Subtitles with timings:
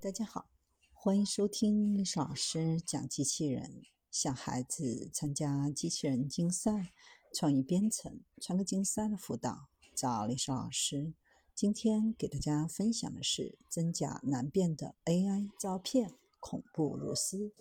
[0.00, 0.46] 大家好，
[0.92, 6.92] 欢迎收听历史老师讲机器人，小孩子参加机器人竞赛、
[7.32, 11.14] 创意编程、创客竞赛的辅导，找历史老师。
[11.54, 17.52] 今天给大家分享的是真假难辨的 AI 照片，恐怖如斯。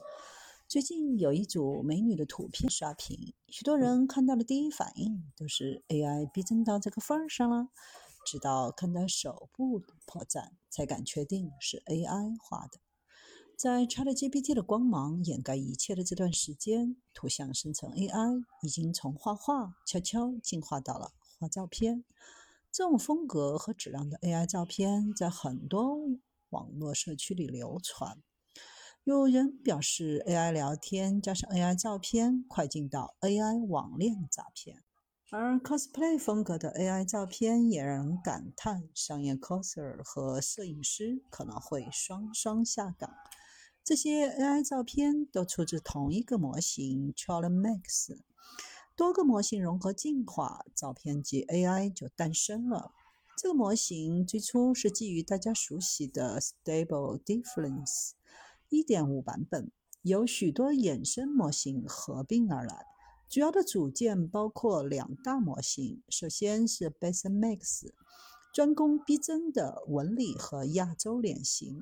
[0.67, 7.67] 最近有一组美女的图片刷屏，许多人看到的第一反应都是 AI 逼真到这个份儿上了。
[8.25, 12.79] 直到看到手部破绽，才敢确定是 AI 画的。
[13.55, 22.03] 在 ChatGPT 的光芒掩盖一切的这段时间，图像生成 AI 已经从画画悄悄进化到了画照片。
[22.71, 25.99] 这种风格和质量的 AI 照片在很多
[26.49, 28.21] 网络社区里流传。
[29.03, 34.81] 有人表示，AI 聊天加上 AI 照片，快进到 AI 网恋诈骗。
[35.31, 43.09] 而 cosplay 风格的 AI 照片也让人感叹，商业 coser 和摄影师可能会双双下岗。
[43.83, 48.19] 这些 AI 照片都出自同一个模型 c h a r l e Max，
[48.95, 52.91] 多个模型融合进化，照片集 AI 就诞生了。
[53.35, 58.11] 这个模型最初是基于大家熟悉的 Stable Difference
[58.69, 59.71] 1.5版本，
[60.03, 62.92] 由许多衍生模型合并而来。
[63.29, 67.91] 主要的组件包括两大模型，首先是 Base Max，
[68.53, 71.81] 专攻逼真的纹理和亚洲脸型，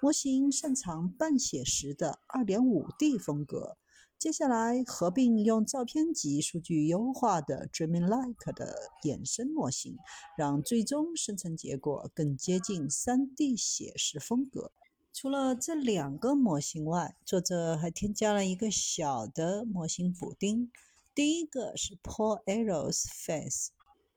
[0.00, 3.76] 模型擅长半写实的 2.5D 风格。
[4.16, 9.96] 接下来合并用照片集数据优化的 Dreaming Like 的衍生模型，
[10.38, 14.70] 让最终生成结果更接近 3D 写实风格。
[15.12, 20.72] 除了这两个模型外，作者还添加了一个小的模型补丁。
[21.14, 23.72] 第一个是 Paul Arrows Face，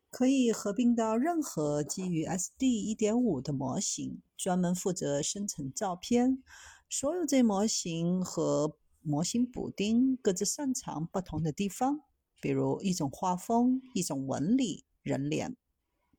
[0.10, 6.42] 可以合并到任何基于 SD 1.5的模型，专门负责生成照片。
[6.90, 12.00] 所有这模型和模型补丁各自擅长不同的地方，
[12.40, 15.58] 比如一种画风、一种纹理、人脸，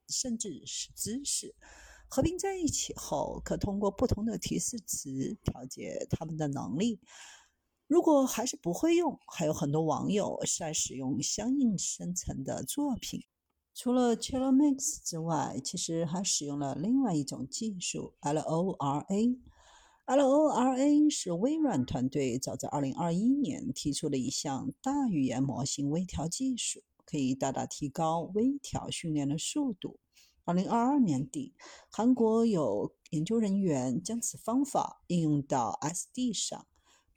[0.07, 1.55] 甚至是姿势。
[2.09, 6.99] 合并在一起后，可通过不同的提示词调节他们的能力。
[7.87, 13.21] 如果还是不会用，还有很多网友是在使用相应生成的作品。
[13.73, 19.39] 除了 c h e l l Mix 之外，其实还使用了另外一种技术 LORA。
[20.07, 29.99] LORA 是微软团队早在2021年提出的一项大语言模型微调技术，可以大大提高微调训练的速度。
[30.47, 31.53] 2022年底，
[31.89, 36.65] 韩国有研究人员将此方法应用到 SD 上。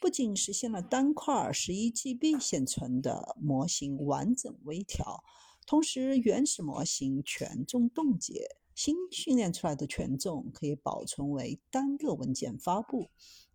[0.01, 5.23] 不仅实现了单块十一 GB 现存的模型完整微调，
[5.65, 13.11] 同时原始模型权重冻结，新训练出来的权重可以保存为单个文件发布。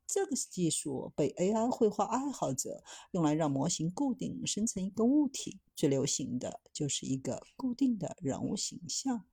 [0.08, 2.82] 这个技术被 AI 绘画爱好者
[3.12, 9.26] 用来让模型固定生成一个物体，最流行的就是一个固定的人物形象。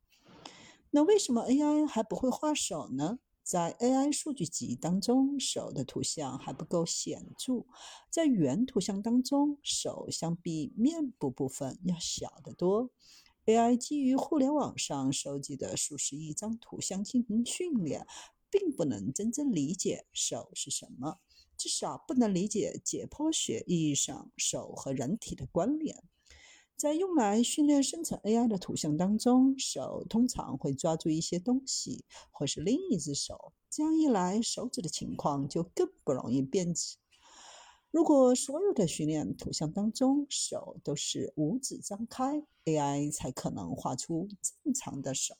[0.94, 3.18] 那为什么 AI 还不会画手呢？
[3.42, 7.64] 在 AI 数据集当中，手的图像还不够显著。
[8.10, 12.90] 在原图像当中，手相比面部部分要小得多。
[13.46, 18.06] AI 基于互联网上收集的数十亿张图像进行训练，
[18.50, 21.20] 并不能真正理解手是什么，
[21.56, 26.04] 至少不能理解解剖学意义上手和人体的关联。
[26.76, 33.52] 在用来训练生成 AI 的图像当中，手通常会抓住一些东西，或是另一只手。
[33.70, 36.96] 这样一来，手指的情况就更不容易辨识。
[37.92, 44.28] 如果所有的训练图像当中手都是五指张开，AI 才可能画出
[44.64, 45.36] 正常的手。